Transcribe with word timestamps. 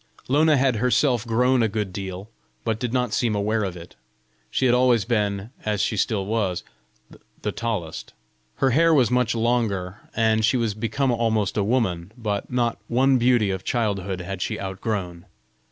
Lona 0.27 0.57
had 0.57 0.77
herself 0.77 1.27
grown 1.27 1.61
a 1.61 1.67
good 1.69 1.93
deal, 1.93 2.27
but 2.63 2.79
did 2.79 2.91
not 2.91 3.13
seem 3.13 3.35
aware 3.35 3.63
of 3.63 3.77
it: 3.77 3.95
she 4.49 4.65
had 4.65 4.73
always 4.73 5.05
been, 5.05 5.51
as 5.63 5.79
she 5.79 5.95
still 5.95 6.25
was, 6.25 6.63
the 7.43 7.51
tallest! 7.51 8.13
Her 8.55 8.71
hair 8.71 8.95
was 8.95 9.11
much 9.11 9.35
longer, 9.35 9.99
and 10.15 10.43
she 10.43 10.57
was 10.57 10.73
become 10.73 11.11
almost 11.11 11.55
a 11.55 11.63
woman, 11.63 12.11
but 12.17 12.49
not 12.51 12.79
one 12.87 13.19
beauty 13.19 13.51
of 13.51 13.63
childhood 13.63 14.21
had 14.21 14.41
she 14.41 14.59
outgrown. 14.59 15.27